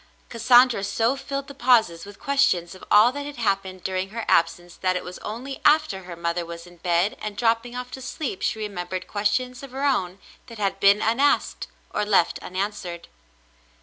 [0.29, 4.75] Cassandra so filled the pauses with questions of all that had happened during her absence
[4.77, 8.41] that it was only after her mother was in bed and dropping off to sleep
[8.41, 10.17] she remembered ques tions of her own
[10.47, 13.05] that had been unasked, or left unan swered.